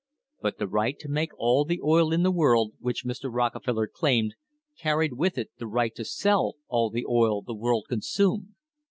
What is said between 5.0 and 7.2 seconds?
with it the right to sell all the